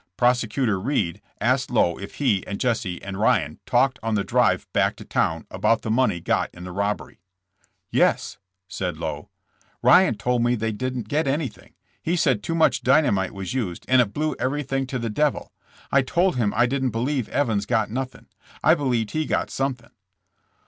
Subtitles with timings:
[0.17, 4.95] Prosecutor Reed asked Lowe if he and Jesse and Ryan talked on the drive back
[4.95, 7.19] to town about the money got in the robbery.
[7.91, 9.29] Yes,'' said Lowe;
[9.83, 11.75] Ryan told me they didn't get anything.
[12.01, 15.51] He said too much dynamite was used and it blew everything to the devil.
[15.91, 18.25] I told him I didn't believe Evans got nothing.
[18.63, 19.91] I believed he got something.